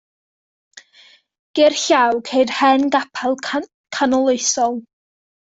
[1.59, 3.37] Gerllaw, ceir hen gapel
[3.99, 4.83] Canoloesol.